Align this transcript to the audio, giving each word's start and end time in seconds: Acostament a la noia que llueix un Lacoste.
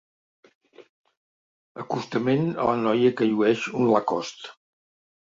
Acostament 1.85 2.51
a 2.65 2.67
la 2.71 2.75
noia 2.87 3.15
que 3.21 3.31
llueix 3.31 3.71
un 3.81 3.89
Lacoste. 3.95 4.61